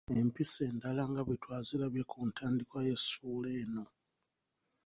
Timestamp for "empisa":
0.19-0.59